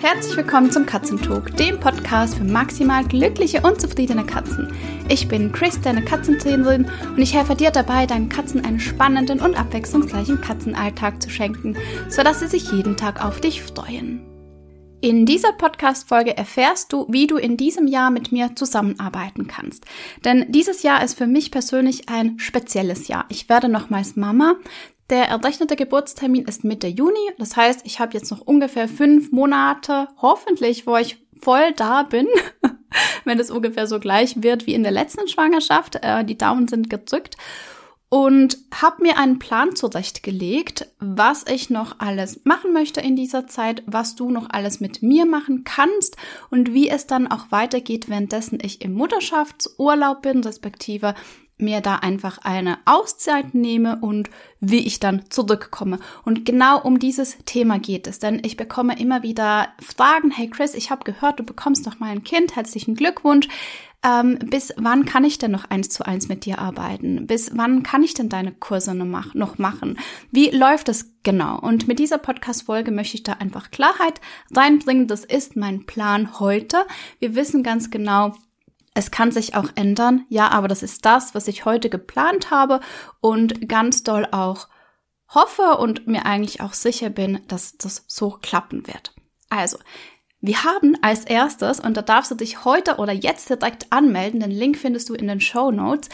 [0.00, 4.72] Herzlich willkommen zum Katzentalk, dem Podcast für maximal glückliche und zufriedene Katzen.
[5.08, 9.58] Ich bin Chris, deine Katzentrainerin, und ich helfe dir dabei, deinen Katzen einen spannenden und
[9.58, 11.76] abwechslungsreichen Katzenalltag zu schenken,
[12.08, 14.20] sodass sie sich jeden Tag auf dich freuen.
[15.00, 19.84] In dieser Podcast-Folge erfährst du, wie du in diesem Jahr mit mir zusammenarbeiten kannst.
[20.24, 23.26] Denn dieses Jahr ist für mich persönlich ein spezielles Jahr.
[23.28, 24.56] Ich werde nochmals Mama.
[25.10, 27.30] Der errechnete Geburtstermin ist Mitte Juni.
[27.38, 32.26] Das heißt, ich habe jetzt noch ungefähr fünf Monate, hoffentlich, wo ich voll da bin,
[33.24, 35.96] wenn es ungefähr so gleich wird wie in der letzten Schwangerschaft.
[36.02, 37.36] Äh, die Daumen sind gedrückt.
[38.08, 43.82] Und habe mir einen Plan zurechtgelegt, was ich noch alles machen möchte in dieser Zeit,
[43.86, 46.16] was du noch alles mit mir machen kannst
[46.48, 51.14] und wie es dann auch weitergeht, währenddessen ich im Mutterschaftsurlaub bin, respektive
[51.56, 54.28] mir da einfach eine Auszeit nehme und
[54.60, 55.98] wie ich dann zurückkomme.
[56.24, 60.74] Und genau um dieses Thema geht es, denn ich bekomme immer wieder Fragen, hey Chris,
[60.74, 63.48] ich habe gehört, du bekommst noch mal ein Kind, herzlichen Glückwunsch.
[64.04, 67.26] Ähm, bis wann kann ich denn noch eins zu eins mit dir arbeiten?
[67.26, 69.98] Bis wann kann ich denn deine Kurse noch machen?
[70.30, 71.58] Wie läuft es genau?
[71.58, 74.20] Und mit dieser Podcast-Folge möchte ich da einfach Klarheit
[74.54, 75.06] reinbringen.
[75.06, 76.84] Das ist mein Plan heute.
[77.18, 78.34] Wir wissen ganz genau,
[78.94, 82.80] es kann sich auch ändern, ja, aber das ist das, was ich heute geplant habe
[83.20, 84.68] und ganz doll auch
[85.28, 89.14] hoffe und mir eigentlich auch sicher bin, dass das so klappen wird.
[89.50, 89.78] Also,
[90.40, 94.50] wir haben als erstes, und da darfst du dich heute oder jetzt direkt anmelden, den
[94.50, 96.08] Link findest du in den Show Notes,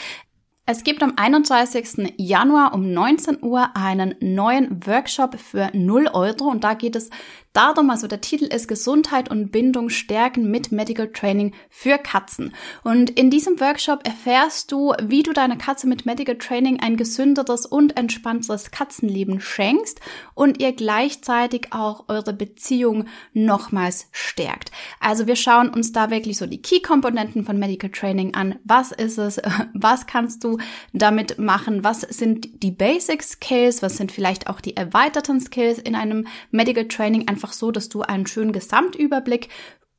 [0.67, 2.15] es gibt am 31.
[2.17, 7.11] Januar um 19 Uhr einen neuen Workshop für 0 Euro und da geht es
[7.53, 12.55] darum, also der Titel ist Gesundheit und Bindung stärken mit Medical Training für Katzen.
[12.85, 17.67] Und in diesem Workshop erfährst du, wie du deiner Katze mit Medical Training ein gesünderes
[17.67, 20.01] und entspannteres Katzenleben schenkst
[20.35, 24.71] und ihr gleichzeitig auch eure Beziehung nochmals stärkt.
[25.01, 28.59] Also wir schauen uns da wirklich so die Key-Komponenten von Medical Training an.
[28.65, 29.41] Was ist es?
[29.75, 30.59] Was kannst du
[30.93, 31.85] damit machen?
[31.85, 33.83] Was sind die Basic Skills?
[33.83, 37.29] Was sind vielleicht auch die erweiterten Skills in einem Medical Training?
[37.41, 39.49] Einfach so, dass du einen schönen Gesamtüberblick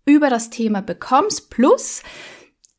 [0.05, 1.49] über das Thema bekommst.
[1.49, 2.03] Plus,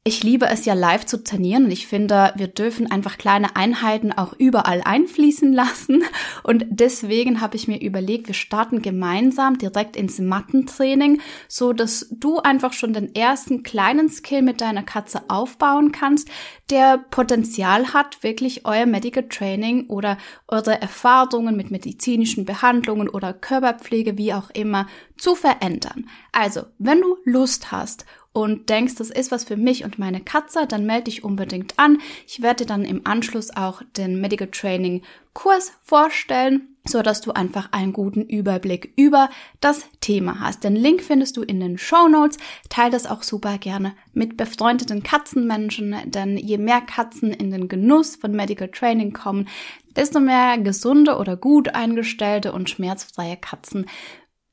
[0.05, 4.11] ich liebe es ja live zu trainieren und ich finde, wir dürfen einfach kleine Einheiten
[4.11, 6.03] auch überall einfließen lassen.
[6.43, 12.41] Und deswegen habe ich mir überlegt, wir starten gemeinsam direkt ins Mattentraining, so dass du
[12.41, 16.29] einfach schon den ersten kleinen Skill mit deiner Katze aufbauen kannst,
[16.71, 24.19] der Potenzial hat, wirklich euer Medical Training oder eure Erfahrungen mit medizinischen Behandlungen oder Körperpflege,
[24.19, 26.09] wie auch immer, zu verändern.
[26.33, 30.67] Also, wenn du Lust hast und denkst, das ist was für mich und meine Katze,
[30.67, 31.99] dann melde dich unbedingt an.
[32.27, 35.03] Ich werde dann im Anschluss auch den Medical Training
[35.35, 40.65] Kurs vorstellen, so dass du einfach einen guten Überblick über das Thema hast.
[40.65, 42.39] Den Link findest du in den Show Notes.
[42.69, 48.17] Teil das auch super gerne mit befreundeten Katzenmenschen, denn je mehr Katzen in den Genuss
[48.17, 49.49] von Medical Training kommen,
[49.95, 53.87] desto mehr gesunde oder gut eingestellte und schmerzfreie Katzen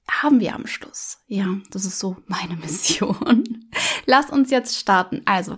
[0.10, 1.20] haben wir am Schluss.
[1.28, 3.70] Ja, das ist so meine Mission.
[4.06, 5.22] Lass uns jetzt starten.
[5.26, 5.56] Also,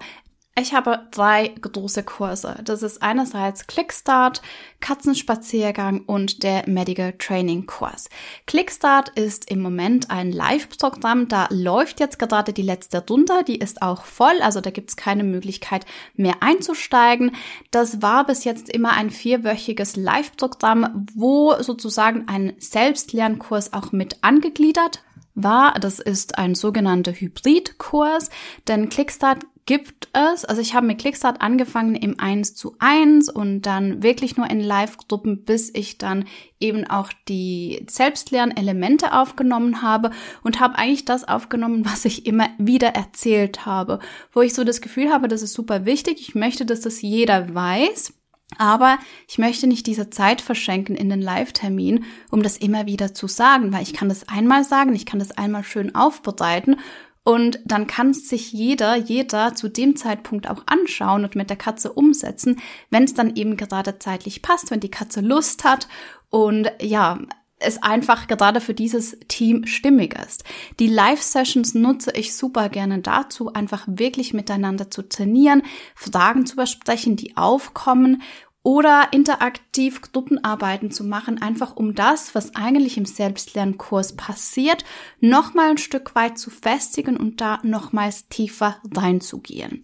[0.59, 2.59] ich habe drei große Kurse.
[2.66, 4.41] Das ist einerseits Clickstart,
[4.81, 8.09] Katzenspaziergang und der Medical Training Kurs.
[8.47, 11.29] Clickstart ist im Moment ein Live-Programm.
[11.29, 13.45] Da läuft jetzt gerade die letzte Runde.
[13.47, 15.85] Die ist auch voll, also da gibt es keine Möglichkeit
[16.16, 17.34] mehr einzusteigen.
[17.72, 25.01] Das war bis jetzt immer ein vierwöchiges Live-Programm, wo sozusagen ein Selbstlernkurs auch mit angegliedert
[25.36, 25.74] war.
[25.80, 28.30] Das ist ein sogenannter Hybridkurs,
[28.68, 30.44] denn Clickstart gibt es.
[30.44, 34.59] Also ich habe mit Clickstart angefangen im 1 zu 1 und dann wirklich nur in
[34.59, 36.25] Live-Gruppen, bis ich dann
[36.59, 40.12] eben auch die Selbstlernelemente aufgenommen habe
[40.44, 44.00] und habe eigentlich das aufgenommen, was ich immer wieder erzählt habe,
[44.34, 46.20] wo ich so das Gefühl habe, das ist super wichtig.
[46.20, 48.14] Ich möchte, dass das jeder weiß.
[48.57, 48.97] Aber
[49.28, 53.72] ich möchte nicht diese Zeit verschenken in den Live-Termin, um das immer wieder zu sagen,
[53.73, 56.78] weil ich kann das einmal sagen, ich kann das einmal schön aufbereiten.
[57.23, 61.93] Und dann kann sich jeder, jeder zu dem Zeitpunkt auch anschauen und mit der Katze
[61.93, 62.59] umsetzen,
[62.90, 65.87] wenn es dann eben gerade zeitlich passt, wenn die Katze Lust hat.
[66.29, 67.20] Und ja,
[67.61, 70.43] es einfach gerade für dieses Team stimmig ist.
[70.79, 75.63] Die Live-Sessions nutze ich super gerne dazu, einfach wirklich miteinander zu trainieren,
[75.96, 78.22] Fragen zu besprechen, die aufkommen
[78.63, 84.85] oder interaktiv Gruppenarbeiten zu machen, einfach um das, was eigentlich im Selbstlernkurs passiert,
[85.19, 89.84] nochmal ein Stück weit zu festigen und da nochmals tiefer reinzugehen.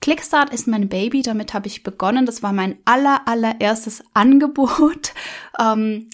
[0.00, 2.26] Clickstart ist mein Baby, damit habe ich begonnen.
[2.26, 5.12] Das war mein aller, allererstes Angebot.
[5.58, 6.08] Ähm,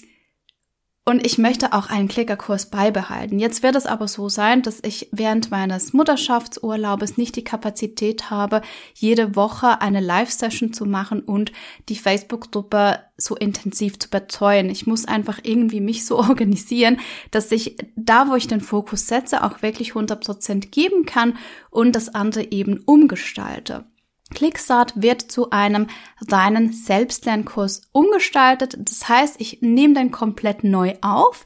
[1.07, 3.37] Und ich möchte auch einen Klickerkurs beibehalten.
[3.37, 8.63] Jetzt wird es aber so sein, dass ich während meines Mutterschaftsurlaubes nicht die Kapazität habe,
[8.95, 11.51] jede Woche eine Live-Session zu machen und
[11.89, 14.71] die Facebook-Gruppe so intensiv zu betreuen.
[14.71, 16.99] Ich muss einfach irgendwie mich so organisieren,
[17.29, 21.37] dass ich da, wo ich den Fokus setze, auch wirklich 100 Prozent geben kann
[21.69, 23.85] und das andere eben umgestalte.
[24.33, 25.87] Clickstart wird zu einem
[26.29, 28.75] reinen Selbstlernkurs umgestaltet.
[28.79, 31.45] Das heißt, ich nehme den komplett neu auf.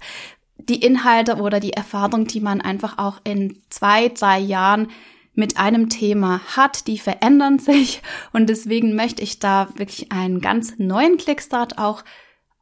[0.57, 4.89] Die Inhalte oder die Erfahrung, die man einfach auch in zwei, drei Jahren
[5.33, 8.01] mit einem Thema hat, die verändern sich.
[8.33, 12.03] Und deswegen möchte ich da wirklich einen ganz neuen Clickstart auch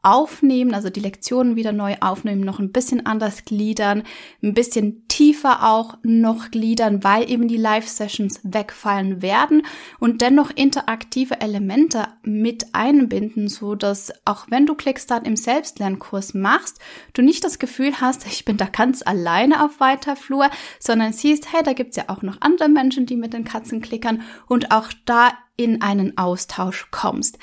[0.07, 4.03] aufnehmen, also die Lektionen wieder neu aufnehmen, noch ein bisschen anders gliedern,
[4.41, 9.63] ein bisschen tiefer auch noch gliedern, weil eben die Live-Sessions wegfallen werden
[9.99, 16.79] und dennoch interaktive Elemente mit einbinden, so dass auch wenn du Clickstart im Selbstlernkurs machst,
[17.11, 20.49] du nicht das Gefühl hast, ich bin da ganz alleine auf weiter Flur,
[20.79, 24.21] sondern siehst, hey, da gibt's ja auch noch andere Menschen, die mit den Katzen klickern
[24.47, 27.37] und auch da in einen Austausch kommst.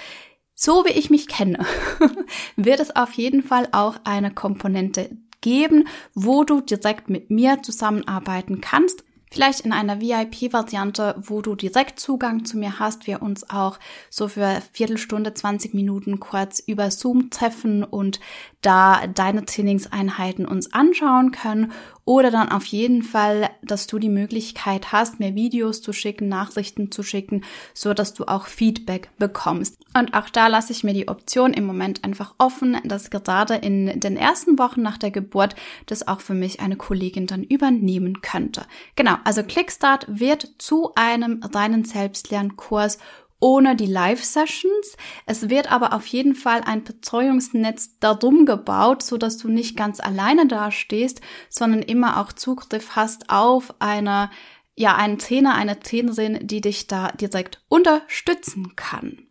[0.55, 1.67] So wie ich mich kenne,
[2.57, 5.11] wird es auf jeden Fall auch eine Komponente
[5.41, 9.05] geben, wo du direkt mit mir zusammenarbeiten kannst.
[9.35, 14.29] Vielleicht in einer VIP-Variante, wo du direkt Zugang zu mir hast, wir uns auch so
[14.29, 18.21] für Viertelstunde, 20 Minuten kurz über Zoom treffen und
[18.65, 21.73] da deine Trainingseinheiten uns anschauen können
[22.07, 26.91] oder dann auf jeden Fall, dass du die Möglichkeit hast, mir Videos zu schicken, Nachrichten
[26.91, 29.77] zu schicken, so dass du auch Feedback bekommst.
[29.97, 34.01] Und auch da lasse ich mir die Option im Moment einfach offen, dass gerade in
[34.01, 35.57] den ersten Wochen nach der Geburt
[35.87, 38.67] das auch für mich eine Kollegin dann übernehmen könnte.
[38.97, 42.99] Genau, also Clickstart wird zu einem reinen Selbstlernkurs
[43.41, 44.97] ohne die Live-Sessions.
[45.27, 50.01] Es wird aber auf jeden Fall ein Betreuungsnetz darum gebaut, so dass du nicht ganz
[50.01, 54.31] alleine dastehst, sondern immer auch Zugriff hast auf eine
[54.77, 59.27] ja, einen Trainer, eine Trainerin, die dich da direkt unterstützen kann.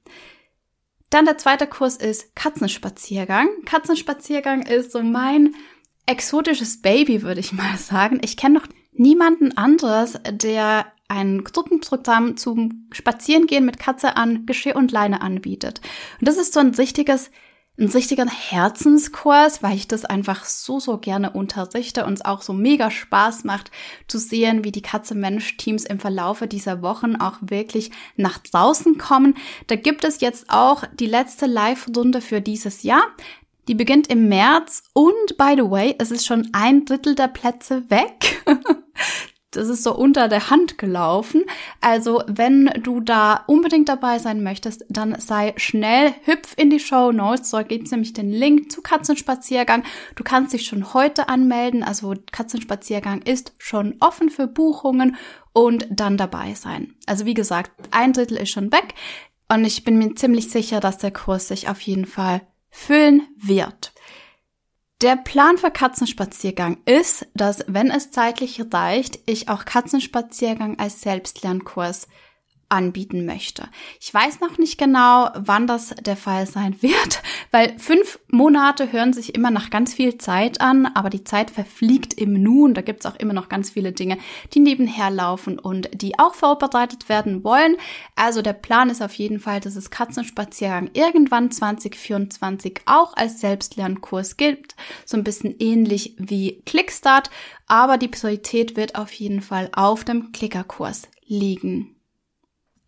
[1.10, 3.48] Dann der zweite Kurs ist Katzenspaziergang.
[3.66, 5.54] Katzenspaziergang ist so mein
[6.06, 8.20] exotisches Baby, würde ich mal sagen.
[8.24, 14.92] Ich kenne noch niemanden anderes, der ein Gruppenprogramm zum Spazierengehen mit Katze an Geschirr und
[14.92, 15.80] Leine anbietet.
[16.20, 17.30] Und das ist so ein richtiges
[17.76, 22.54] ein richtiger Herzenskurs, weil ich das einfach so, so gerne unterrichte und es auch so
[22.54, 23.72] mega Spaß macht
[24.08, 29.34] zu sehen, wie die Katze-Mensch-Teams im Verlaufe dieser Wochen auch wirklich nach draußen kommen.
[29.66, 33.08] Da gibt es jetzt auch die letzte Live-Runde für dieses Jahr.
[33.68, 37.90] Die beginnt im März und by the way, es ist schon ein Drittel der Plätze
[37.90, 38.44] weg.
[39.56, 41.44] das ist so unter der Hand gelaufen.
[41.82, 47.12] Also wenn du da unbedingt dabei sein möchtest, dann sei schnell, hüpf in die Show
[47.12, 47.52] Notes.
[47.52, 49.84] Dort gibt's nämlich den Link zu Katzenspaziergang.
[50.16, 51.84] Du kannst dich schon heute anmelden.
[51.84, 55.18] Also Katzenspaziergang ist schon offen für Buchungen
[55.54, 56.96] und dann dabei sein.
[57.06, 58.96] Also wie gesagt, ein Drittel ist schon weg
[59.50, 63.94] und ich bin mir ziemlich sicher, dass der Kurs sich auf jeden Fall füllen wird.
[65.04, 72.08] Der Plan für Katzenspaziergang ist, dass, wenn es zeitlich reicht, ich auch Katzenspaziergang als Selbstlernkurs
[72.74, 73.70] anbieten möchte.
[74.02, 77.22] Ich weiß noch nicht genau, wann das der Fall sein wird,
[77.52, 82.16] weil fünf Monate hören sich immer nach ganz viel Zeit an, aber die Zeit verfliegt
[82.16, 82.74] im Nun.
[82.74, 84.18] Da gibt's auch immer noch ganz viele Dinge,
[84.54, 87.78] die nebenher laufen und die auch vorbereitet werden wollen.
[88.16, 94.36] Also der Plan ist auf jeden Fall, dass es Katzenspaziergang irgendwann 2024 auch als Selbstlernkurs
[94.36, 94.76] gibt.
[95.06, 97.30] So ein bisschen ähnlich wie Clickstart,
[97.68, 101.93] aber die Priorität wird auf jeden Fall auf dem Klickerkurs liegen.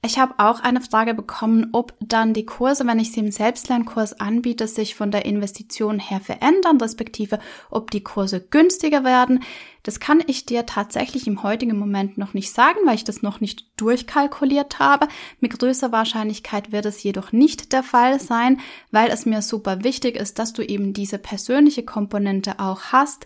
[0.06, 4.20] Ich habe auch eine Frage bekommen, ob dann die Kurse, wenn ich sie im Selbstlernkurs
[4.20, 7.40] anbiete, sich von der Investition her verändern, respektive
[7.72, 9.42] ob die Kurse günstiger werden.
[9.82, 13.40] Das kann ich dir tatsächlich im heutigen Moment noch nicht sagen, weil ich das noch
[13.40, 15.08] nicht durchkalkuliert habe.
[15.40, 18.60] Mit größer Wahrscheinlichkeit wird es jedoch nicht der Fall sein,
[18.92, 23.26] weil es mir super wichtig ist, dass du eben diese persönliche Komponente auch hast,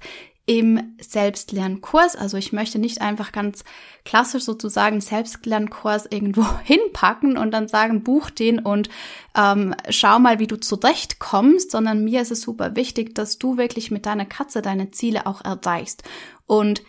[0.49, 2.15] im Selbstlernkurs.
[2.15, 3.63] Also ich möchte nicht einfach ganz
[4.03, 8.89] klassisch sozusagen Selbstlernkurs irgendwo hinpacken und dann sagen, buch den und
[9.37, 13.91] ähm, schau mal, wie du zurechtkommst, sondern mir ist es super wichtig, dass du wirklich
[13.91, 16.01] mit deiner Katze deine Ziele auch erreichst.
[16.47, 16.81] Und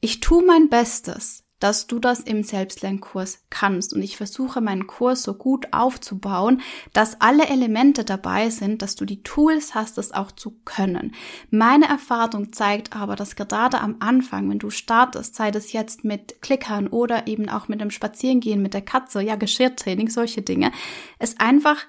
[0.00, 3.94] ich tue mein Bestes, dass du das im Selbstlernkurs kannst.
[3.94, 6.62] Und ich versuche meinen Kurs so gut aufzubauen,
[6.92, 11.14] dass alle Elemente dabei sind, dass du die Tools hast, das auch zu können.
[11.50, 16.42] Meine Erfahrung zeigt aber, dass gerade am Anfang, wenn du startest, sei das jetzt mit
[16.42, 20.72] Klickern oder eben auch mit dem Spazierengehen mit der Katze, ja, Geschirrtraining, solche Dinge,
[21.18, 21.86] es einfach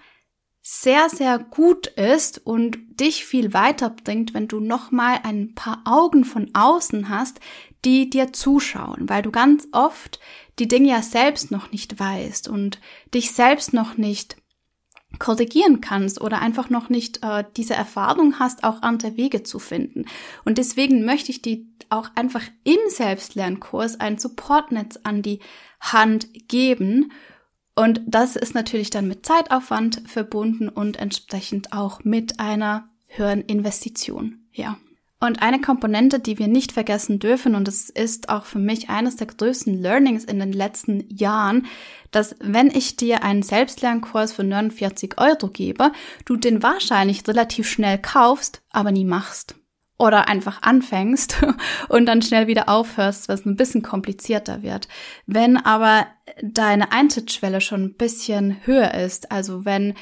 [0.63, 6.51] sehr, sehr gut ist und dich viel weiterbringt, wenn du nochmal ein paar Augen von
[6.53, 7.39] außen hast,
[7.85, 10.19] die dir zuschauen, weil du ganz oft
[10.59, 12.79] die Dinge ja selbst noch nicht weißt und
[13.13, 14.37] dich selbst noch nicht
[15.19, 20.05] korrigieren kannst oder einfach noch nicht äh, diese Erfahrung hast, auch andere Wege zu finden.
[20.45, 25.39] Und deswegen möchte ich dir auch einfach im Selbstlernkurs ein Supportnetz an die
[25.79, 27.11] Hand geben.
[27.75, 34.47] Und das ist natürlich dann mit Zeitaufwand verbunden und entsprechend auch mit einer höheren Investition.
[34.53, 34.77] Ja.
[35.23, 39.17] Und eine Komponente, die wir nicht vergessen dürfen, und es ist auch für mich eines
[39.17, 41.67] der größten Learnings in den letzten Jahren,
[42.09, 45.91] dass wenn ich dir einen Selbstlernkurs für 49 Euro gebe,
[46.25, 49.53] du den wahrscheinlich relativ schnell kaufst, aber nie machst.
[49.99, 51.37] Oder einfach anfängst
[51.89, 54.87] und dann schnell wieder aufhörst, was ein bisschen komplizierter wird.
[55.27, 56.07] Wenn aber
[56.41, 59.93] deine Eintrittsschwelle schon ein bisschen höher ist, also wenn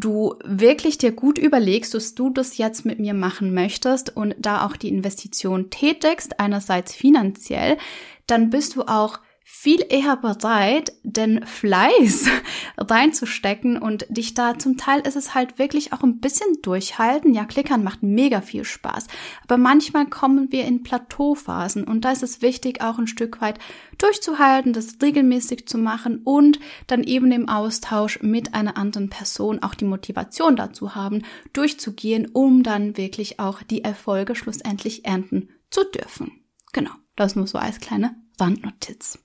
[0.00, 4.66] du wirklich dir gut überlegst, dass du das jetzt mit mir machen möchtest und da
[4.66, 7.78] auch die Investition tätigst, einerseits finanziell,
[8.26, 12.26] dann bist du auch viel eher bereit, den Fleiß
[12.76, 17.32] reinzustecken und dich da zum Teil ist es halt wirklich auch ein bisschen durchhalten.
[17.32, 19.06] Ja, Klickern macht mega viel Spaß.
[19.44, 23.58] Aber manchmal kommen wir in Plateauphasen und da ist es wichtig, auch ein Stück weit
[23.96, 29.74] durchzuhalten, das regelmäßig zu machen und dann eben im Austausch mit einer anderen Person auch
[29.74, 31.22] die Motivation dazu haben,
[31.54, 36.44] durchzugehen, um dann wirklich auch die Erfolge schlussendlich ernten zu dürfen.
[36.74, 36.92] Genau.
[37.16, 39.18] Das nur so als kleine Randnotiz.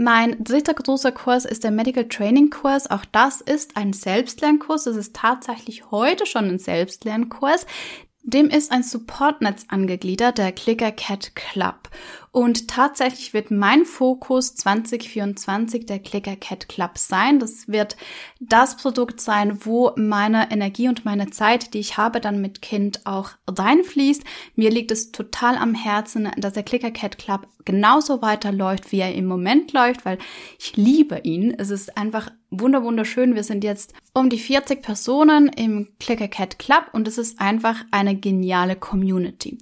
[0.00, 2.88] Mein dritter großer Kurs ist der Medical Training Kurs.
[2.88, 4.84] Auch das ist ein Selbstlernkurs.
[4.84, 7.66] Das ist tatsächlich heute schon ein Selbstlernkurs.
[8.30, 11.88] Dem ist ein Supportnetz angegliedert, der Clicker Cat Club.
[12.30, 17.38] Und tatsächlich wird mein Fokus 2024 der Clicker Cat Club sein.
[17.38, 17.96] Das wird
[18.38, 23.06] das Produkt sein, wo meine Energie und meine Zeit, die ich habe, dann mit Kind
[23.06, 24.24] auch reinfließt.
[24.56, 29.14] Mir liegt es total am Herzen, dass der Clicker Cat Club genauso weiterläuft, wie er
[29.14, 30.18] im Moment läuft, weil
[30.58, 31.54] ich liebe ihn.
[31.56, 32.30] Es ist einfach
[32.82, 33.34] wunderschön.
[33.34, 37.84] Wir sind jetzt um die 40 Personen im Clicker Cat Club und es ist einfach
[37.90, 39.58] eine geniale Community.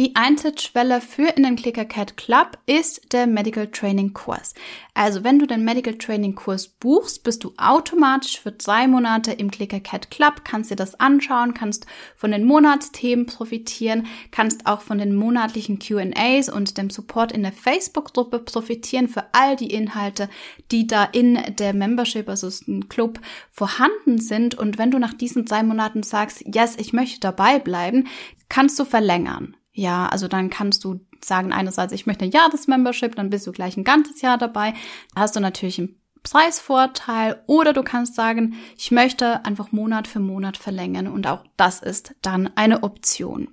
[0.00, 4.54] Die Eintrittsschwelle für in den Clicker Club ist der Medical Training Kurs.
[4.94, 9.50] Also wenn du den Medical Training Kurs buchst, bist du automatisch für drei Monate im
[9.50, 11.84] Clicker Cat Club, kannst dir das anschauen, kannst
[12.16, 17.52] von den Monatsthemen profitieren, kannst auch von den monatlichen Q&As und dem Support in der
[17.52, 20.30] Facebook-Gruppe profitieren für all die Inhalte,
[20.70, 24.54] die da in der Membership, also im Club, vorhanden sind.
[24.54, 28.08] Und wenn du nach diesen drei Monaten sagst, yes, ich möchte dabei bleiben,
[28.48, 29.56] kannst du verlängern.
[29.72, 33.76] Ja, also dann kannst du sagen einerseits, ich möchte ein Jahresmembership, dann bist du gleich
[33.76, 34.74] ein ganzes Jahr dabei.
[35.14, 40.56] hast du natürlich einen Preisvorteil oder du kannst sagen, ich möchte einfach Monat für Monat
[40.56, 43.48] verlängern und auch das ist dann eine Option.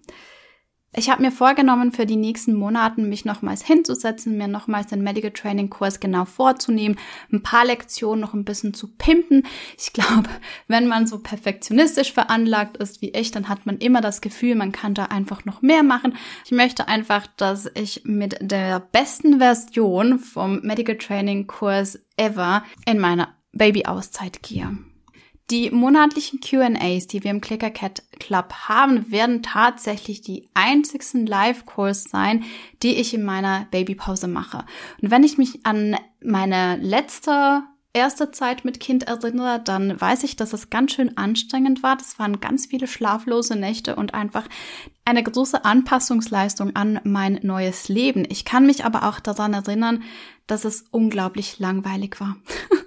[0.98, 5.30] Ich habe mir vorgenommen, für die nächsten Monaten mich nochmals hinzusetzen, mir nochmals den Medical
[5.30, 6.98] Training Kurs genau vorzunehmen,
[7.32, 9.46] ein paar Lektionen noch ein bisschen zu pimpen.
[9.77, 10.27] Ich glaube,
[10.68, 14.72] wenn man so perfektionistisch veranlagt ist wie ich, dann hat man immer das Gefühl, man
[14.72, 16.16] kann da einfach noch mehr machen.
[16.46, 22.98] Ich möchte einfach, dass ich mit der besten Version vom Medical Training Kurs ever in
[22.98, 24.75] meine Baby-Auszeit gehe.
[25.50, 32.44] Die monatlichen QAs, die wir im ClickerCat Club haben, werden tatsächlich die einzigsten Live-Calls sein,
[32.84, 34.66] die ich in meiner Babypause mache.
[35.01, 37.63] Und wenn ich mich an meine letzte
[37.94, 41.96] erste Zeit mit Kind erinnere, dann weiß ich, dass es ganz schön anstrengend war.
[41.96, 44.44] Das waren ganz viele schlaflose Nächte und einfach
[45.06, 48.25] eine große Anpassungsleistung an mein neues Leben.
[48.30, 50.04] Ich kann mich aber auch daran erinnern,
[50.46, 52.36] dass es unglaublich langweilig war.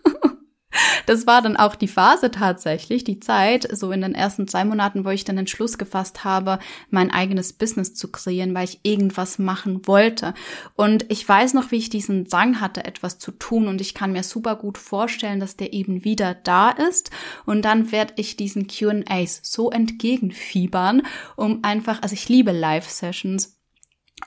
[1.06, 5.04] das war dann auch die Phase tatsächlich, die Zeit, so in den ersten zwei Monaten,
[5.04, 6.58] wo ich dann den Schluss gefasst habe,
[6.90, 10.34] mein eigenes Business zu kreieren, weil ich irgendwas machen wollte.
[10.74, 13.68] Und ich weiß noch, wie ich diesen Drang hatte, etwas zu tun.
[13.68, 17.10] Und ich kann mir super gut vorstellen, dass der eben wieder da ist.
[17.46, 21.02] Und dann werde ich diesen Q&As so entgegenfiebern,
[21.36, 23.56] um einfach, also ich liebe Live-Sessions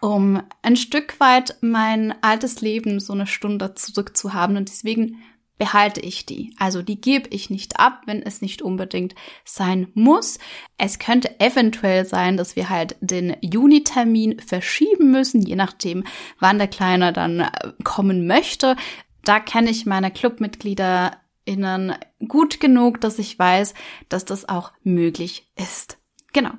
[0.02, 4.58] um ein Stück weit mein altes Leben so eine Stunde zurückzuhaben.
[4.58, 5.18] Und deswegen
[5.64, 6.54] behalte ich die.
[6.60, 9.16] Also die gebe ich nicht ab, wenn es nicht unbedingt
[9.46, 10.38] sein muss.
[10.78, 16.04] Es könnte eventuell sein, dass wir halt den Juni-Termin verschieben müssen, je nachdem,
[16.38, 17.50] wann der Kleine dann äh,
[17.86, 18.76] kommen möchte.
[19.24, 21.16] Da kenne ich meine Clubmitglieder
[21.46, 21.96] innen
[22.28, 23.74] gut genug, dass ich weiß,
[24.10, 25.98] dass das auch möglich ist.
[26.34, 26.52] Genau.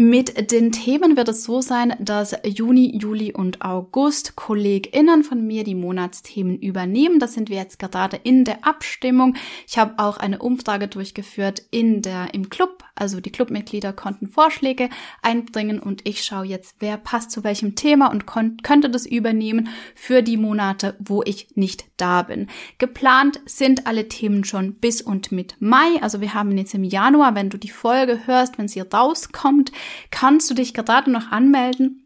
[0.00, 5.64] Mit den Themen wird es so sein, dass Juni, Juli und August KollegInnen von mir
[5.64, 7.18] die Monatsthemen übernehmen.
[7.18, 9.34] Das sind wir jetzt gerade in der Abstimmung.
[9.66, 12.84] Ich habe auch eine Umfrage durchgeführt in der, im Club.
[12.98, 14.90] Also die Clubmitglieder konnten Vorschläge
[15.22, 20.22] einbringen und ich schaue jetzt, wer passt zu welchem Thema und könnte das übernehmen für
[20.22, 22.48] die Monate, wo ich nicht da bin.
[22.78, 26.00] Geplant sind alle Themen schon bis und mit Mai.
[26.00, 29.72] Also wir haben jetzt im Januar, wenn du die Folge hörst, wenn sie rauskommt,
[30.10, 32.04] kannst du dich gerade noch anmelden.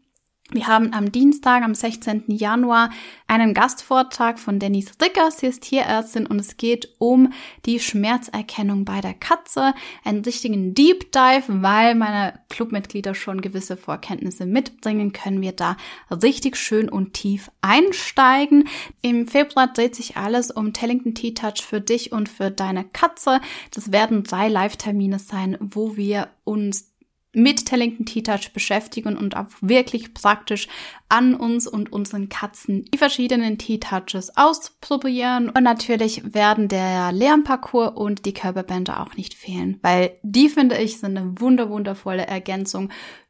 [0.53, 2.25] Wir haben am Dienstag, am 16.
[2.27, 2.91] Januar,
[3.25, 5.31] einen Gastvortrag von Denise Ricker.
[5.31, 7.33] Sie ist Tierärztin und es geht um
[7.65, 9.73] die Schmerzerkennung bei der Katze.
[10.03, 15.75] Einen richtigen Deep Dive, weil meine Clubmitglieder schon gewisse Vorkenntnisse mitbringen, können wir da
[16.11, 18.69] richtig schön und tief einsteigen.
[19.01, 23.41] Im Februar dreht sich alles um Tellington Tea Touch für dich und für deine Katze.
[23.71, 26.92] Das werden drei Live-Termine sein, wo wir uns
[27.33, 30.67] mit Tellington T-Touch beschäftigen und auch wirklich praktisch
[31.09, 35.49] an uns und unseren Katzen die verschiedenen T-Touches ausprobieren.
[35.49, 40.99] Und natürlich werden der Lernparcours und die Körperbänder auch nicht fehlen, weil die finde ich
[40.99, 42.89] sind eine wunder wundervolle Ergänzung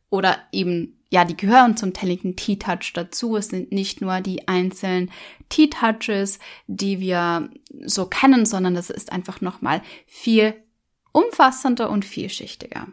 [0.10, 3.38] oder eben ja, die gehören zum Tellington T-Touch dazu.
[3.38, 5.12] Es sind nicht nur die einzelnen
[5.50, 7.51] T-Touches, die wir
[7.86, 10.55] so kennen, sondern es ist einfach nochmal viel
[11.12, 12.88] umfassender und vielschichtiger.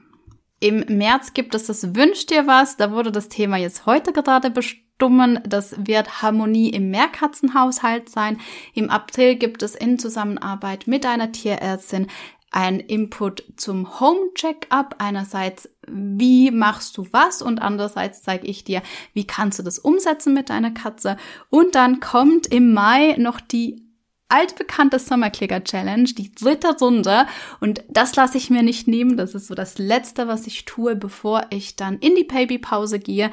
[0.61, 2.77] Im März gibt es das Wünsch dir was.
[2.77, 5.41] Da wurde das Thema jetzt heute gerade bestimmen.
[5.47, 8.39] Das wird Harmonie im Mehrkatzenhaushalt sein.
[8.75, 12.09] Im April gibt es in Zusammenarbeit mit einer Tierärztin
[12.51, 14.97] ein Input zum Home Checkup.
[14.99, 17.43] Einerseits, wie machst du was?
[17.43, 18.83] Und andererseits zeige ich dir,
[19.15, 21.17] wie kannst du das umsetzen mit deiner Katze.
[21.49, 23.90] Und dann kommt im Mai noch die
[24.31, 27.27] altbekannte Sommerklicker Challenge, die dritte Runde.
[27.61, 29.17] Und das lasse ich mir nicht nehmen.
[29.17, 33.31] Das ist so das Letzte, was ich tue, bevor ich dann in die Babypause gehe.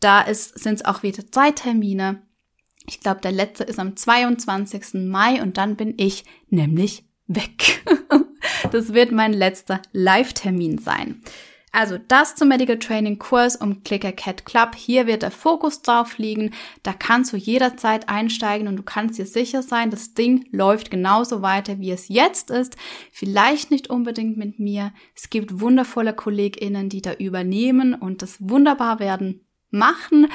[0.00, 2.22] Da sind es auch wieder drei Termine.
[2.86, 5.06] Ich glaube, der letzte ist am 22.
[5.06, 7.84] Mai und dann bin ich nämlich weg.
[8.72, 11.22] das wird mein letzter Live-Termin sein.
[11.70, 14.74] Also das zum Medical Training Kurs um Clicker Cat Club.
[14.74, 16.52] Hier wird der Fokus drauf liegen.
[16.82, 21.42] Da kannst du jederzeit einsteigen und du kannst dir sicher sein, das Ding läuft genauso
[21.42, 22.76] weiter, wie es jetzt ist.
[23.12, 24.92] Vielleicht nicht unbedingt mit mir.
[25.14, 30.28] Es gibt wundervolle KollegInnen, die da übernehmen und das wunderbar werden machen.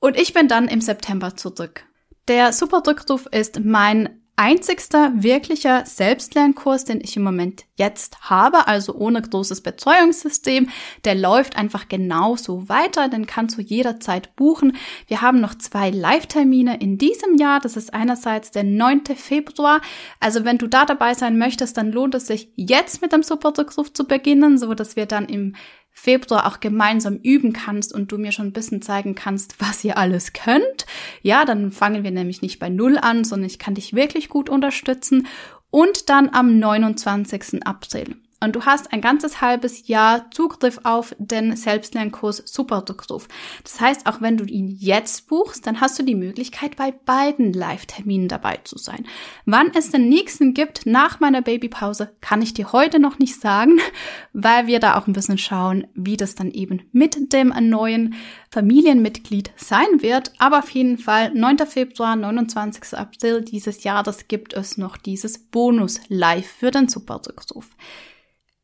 [0.00, 1.84] Und ich bin dann im September zurück.
[2.28, 8.94] Der Super Rückruf ist mein einzigster wirklicher Selbstlernkurs, den ich im Moment jetzt habe, also
[8.94, 10.70] ohne großes Betreuungssystem.
[11.04, 14.78] Der läuft einfach genauso weiter, den kannst du jederzeit buchen.
[15.08, 17.60] Wir haben noch zwei Live-Termine in diesem Jahr.
[17.60, 19.14] Das ist einerseits der 9.
[19.14, 19.82] Februar.
[20.20, 23.92] Also wenn du da dabei sein möchtest, dann lohnt es sich jetzt mit dem Superrückruf
[23.92, 25.54] zu beginnen, so dass wir dann im
[25.92, 29.98] Februar auch gemeinsam üben kannst und du mir schon ein bisschen zeigen kannst, was ihr
[29.98, 30.86] alles könnt.
[31.22, 34.48] Ja, dann fangen wir nämlich nicht bei Null an, sondern ich kann dich wirklich gut
[34.48, 35.26] unterstützen.
[35.70, 37.66] Und dann am 29.
[37.66, 43.28] April und du hast ein ganzes halbes Jahr Zugriff auf den Selbstlernkurs Superdruckruf.
[43.62, 47.52] Das heißt, auch wenn du ihn jetzt buchst, dann hast du die Möglichkeit, bei beiden
[47.52, 49.06] Live-Terminen dabei zu sein.
[49.44, 53.78] Wann es den nächsten gibt nach meiner Babypause, kann ich dir heute noch nicht sagen,
[54.32, 58.14] weil wir da auch ein bisschen schauen, wie das dann eben mit dem neuen
[58.50, 60.32] Familienmitglied sein wird.
[60.38, 61.58] Aber auf jeden Fall 9.
[61.66, 62.94] Februar, 29.
[62.98, 67.68] April dieses Jahres gibt es noch dieses Bonus live für den Superdruckruf.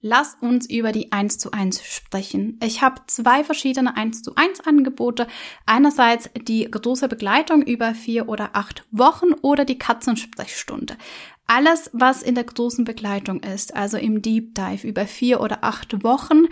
[0.08, 2.60] Lass uns über die 1 zu 1 sprechen.
[2.62, 5.26] Ich habe zwei verschiedene 1 zu 1 Angebote.
[5.66, 10.96] Einerseits die große Begleitung über vier oder acht Wochen oder die Katzensprechstunde.
[11.48, 16.04] Alles, was in der großen Begleitung ist, also im Deep Dive über vier oder acht
[16.04, 16.44] Wochen,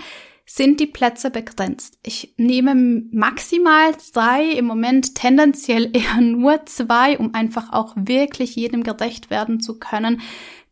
[0.45, 2.01] sind die Plätze begrenzt.
[2.03, 2.75] Ich nehme
[3.13, 9.61] maximal zwei, im Moment tendenziell eher nur zwei, um einfach auch wirklich jedem gerecht werden
[9.61, 10.23] zu können.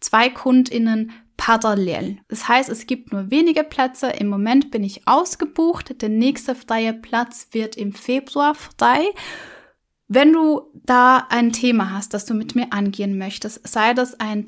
[0.01, 1.13] Zwei KundInnen
[1.45, 2.19] parallel.
[2.29, 4.11] Das heißt, es gibt nur wenige Plätze.
[4.11, 6.01] Im Moment bin ich ausgebucht.
[6.01, 9.07] Der nächste freie Platz wird im Februar frei.
[10.07, 14.45] Wenn du da ein Thema hast, das du mit mir angehen möchtest, sei das ein,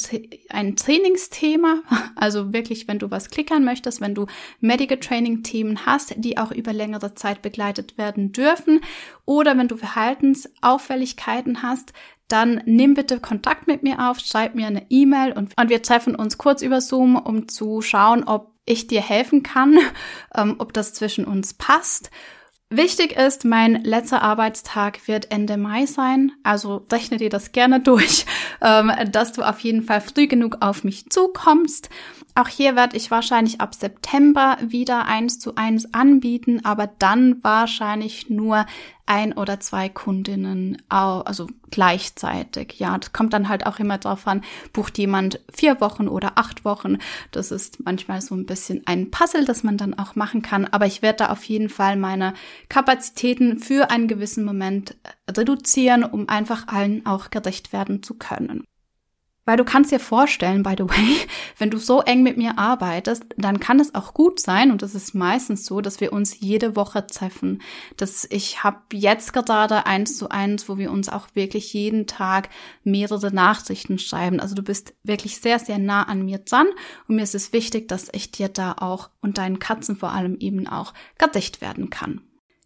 [0.50, 1.82] ein Trainingsthema,
[2.14, 4.26] also wirklich, wenn du was klickern möchtest, wenn du
[4.60, 8.82] Medical Training Themen hast, die auch über längere Zeit begleitet werden dürfen,
[9.24, 11.92] oder wenn du Verhaltensauffälligkeiten hast,
[12.28, 16.14] dann nimm bitte Kontakt mit mir auf, schreib mir eine E-Mail und, und wir treffen
[16.14, 19.78] uns kurz über Zoom, um zu schauen, ob ich dir helfen kann,
[20.36, 22.10] ähm, ob das zwischen uns passt.
[22.70, 28.26] Wichtig ist, mein letzter Arbeitstag wird Ende Mai sein, also rechne dir das gerne durch,
[28.60, 31.90] ähm, dass du auf jeden Fall früh genug auf mich zukommst.
[32.36, 38.28] Auch hier werde ich wahrscheinlich ab September wieder eins zu eins anbieten, aber dann wahrscheinlich
[38.28, 38.66] nur
[39.06, 42.80] ein oder zwei Kundinnen, also gleichzeitig.
[42.80, 44.42] Ja, das kommt dann halt auch immer drauf an,
[44.72, 46.98] bucht jemand vier Wochen oder acht Wochen.
[47.30, 50.64] Das ist manchmal so ein bisschen ein Puzzle, das man dann auch machen kann.
[50.64, 52.34] Aber ich werde da auf jeden Fall meine
[52.68, 54.96] Kapazitäten für einen gewissen Moment
[55.30, 58.64] reduzieren, um einfach allen auch gerecht werden zu können.
[59.44, 61.16] Weil du kannst dir vorstellen, by the way,
[61.58, 64.94] wenn du so eng mit mir arbeitest, dann kann es auch gut sein, und das
[64.94, 67.62] ist meistens so, dass wir uns jede Woche treffen.
[67.96, 72.48] Dass ich habe jetzt gerade eins zu eins, wo wir uns auch wirklich jeden Tag
[72.82, 74.40] mehrere Nachrichten schreiben.
[74.40, 76.66] Also du bist wirklich sehr, sehr nah an mir dran.
[77.08, 80.36] Und mir ist es wichtig, dass ich dir da auch und deinen Katzen vor allem
[80.38, 82.22] eben auch gedicht werden kann.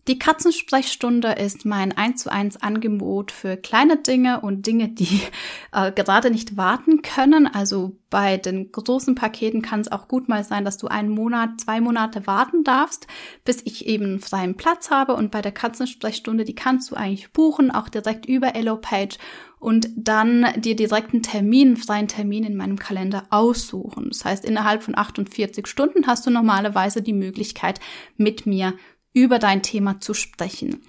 [0.09, 5.21] Die Katzensprechstunde ist mein 1 zu 1 Angebot für kleine Dinge und Dinge, die
[5.73, 7.47] äh, gerade nicht warten können.
[7.47, 11.61] Also bei den großen Paketen kann es auch gut mal sein, dass du einen Monat,
[11.61, 13.07] zwei Monate warten darfst,
[13.45, 15.15] bis ich eben freien Platz habe.
[15.15, 19.19] Und bei der Katzensprechstunde, die kannst du eigentlich buchen, auch direkt über EloPage
[19.61, 24.07] und dann dir direkt einen Termin, freien Termin in meinem Kalender aussuchen.
[24.09, 27.79] Das heißt, innerhalb von 48 Stunden hast du normalerweise die Möglichkeit,
[28.17, 28.73] mit mir
[29.19, 30.83] über dein Thema zu sprechen.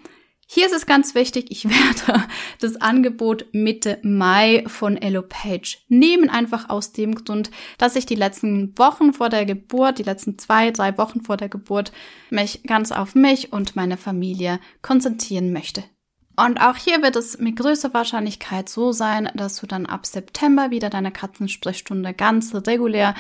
[0.51, 2.23] Hier ist es ganz wichtig, ich werde
[2.59, 8.77] das Angebot Mitte Mai von EloPage nehmen, einfach aus dem Grund, dass ich die letzten
[8.77, 11.91] Wochen vor der Geburt, die letzten zwei, drei Wochen vor der Geburt,
[12.29, 15.83] mich ganz auf mich und meine Familie konzentrieren möchte.
[16.35, 20.71] Und auch hier wird es mit größter Wahrscheinlichkeit so sein, dass du dann ab September
[20.71, 23.13] wieder deine Katzensprechstunde ganz regulär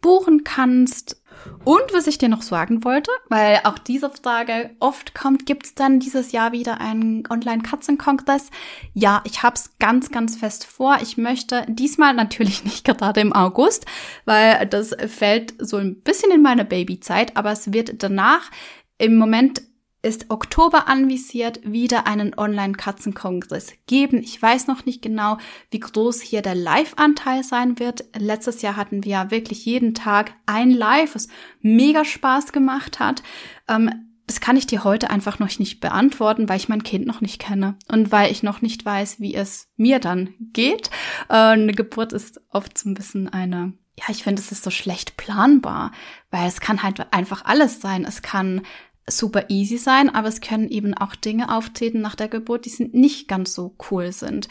[0.00, 1.20] buchen kannst
[1.64, 5.74] und was ich dir noch sagen wollte, weil auch diese Frage oft kommt, gibt es
[5.74, 8.50] dann dieses Jahr wieder einen Online-Katzenkongress?
[8.94, 10.98] Ja, ich habe es ganz, ganz fest vor.
[11.02, 13.86] Ich möchte diesmal natürlich nicht gerade im August,
[14.24, 18.50] weil das fällt so ein bisschen in meine Babyzeit, aber es wird danach
[18.98, 19.62] im Moment
[20.02, 24.18] ist Oktober anvisiert, wieder einen Online-Katzenkongress geben.
[24.18, 25.38] Ich weiß noch nicht genau,
[25.70, 28.04] wie groß hier der Live-Anteil sein wird.
[28.16, 31.28] Letztes Jahr hatten wir ja wirklich jeden Tag ein Live, was
[31.60, 33.22] mega Spaß gemacht hat.
[33.68, 33.90] Ähm,
[34.26, 37.40] das kann ich dir heute einfach noch nicht beantworten, weil ich mein Kind noch nicht
[37.40, 40.88] kenne und weil ich noch nicht weiß, wie es mir dann geht.
[41.28, 44.70] Äh, eine Geburt ist oft so ein bisschen eine ja, ich finde, es ist so
[44.70, 45.92] schlecht planbar,
[46.30, 48.06] weil es kann halt einfach alles sein.
[48.06, 48.62] Es kann
[49.10, 52.94] super easy sein, aber es können eben auch Dinge auftreten nach der Geburt, die sind
[52.94, 54.48] nicht ganz so cool sind.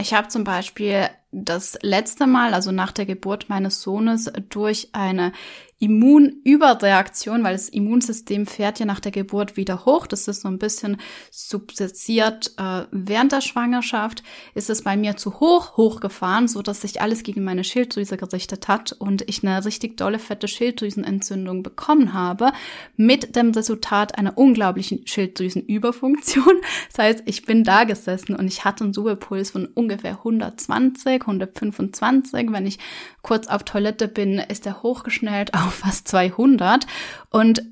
[0.00, 5.32] Ich habe zum Beispiel das letzte Mal, also nach der Geburt meines Sohnes, durch eine
[5.80, 10.06] Immunüberreaktion, weil das Immunsystem fährt ja nach der Geburt wieder hoch.
[10.06, 10.98] Das ist so ein bisschen
[11.30, 14.22] subsidiert äh, während der Schwangerschaft.
[14.54, 18.68] Ist es bei mir zu hoch hochgefahren, so dass sich alles gegen meine Schilddrüse gerichtet
[18.68, 22.52] hat und ich eine richtig dolle fette Schilddrüsenentzündung bekommen habe,
[22.96, 26.60] mit dem Resultat einer unglaublichen Schilddrüsenüberfunktion.
[26.90, 32.52] Das heißt, ich bin da gesessen und ich hatte einen Ruhepuls von ungefähr 120, 125.
[32.52, 32.78] Wenn ich
[33.22, 36.86] kurz auf Toilette bin, ist er hochgeschnellt auf fast 200.
[37.30, 37.62] Und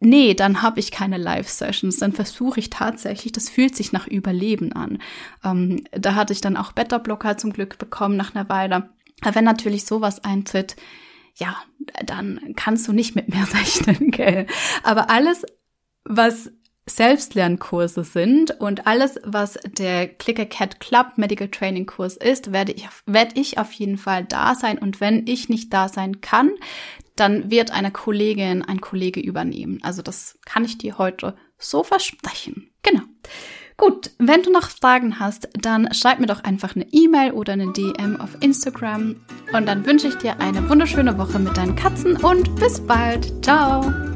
[0.00, 1.98] nee, dann habe ich keine Live-Sessions.
[1.98, 4.98] Dann versuche ich tatsächlich, das fühlt sich nach Überleben an.
[5.44, 8.90] Ähm, da hatte ich dann auch Beta-Blocker zum Glück bekommen nach einer Weile.
[9.22, 10.76] Aber wenn natürlich sowas eintritt,
[11.36, 11.56] ja,
[12.04, 14.46] dann kannst du nicht mit mir rechnen, gell?
[14.82, 15.44] Aber alles,
[16.04, 16.50] was
[16.86, 22.86] Selbstlernkurse sind und alles, was der Clicker Cat Club Medical Training Kurs ist, werde ich,
[23.06, 24.78] werde ich auf jeden Fall da sein.
[24.78, 26.50] Und wenn ich nicht da sein kann,
[27.16, 29.80] dann wird eine Kollegin, ein Kollege übernehmen.
[29.82, 32.70] Also das kann ich dir heute so versprechen.
[32.82, 33.02] Genau.
[33.76, 37.72] Gut, wenn du noch Fragen hast, dann schreib mir doch einfach eine E-Mail oder eine
[37.72, 39.16] DM auf Instagram.
[39.52, 43.44] Und dann wünsche ich dir eine wunderschöne Woche mit deinen Katzen und bis bald.
[43.44, 44.13] Ciao.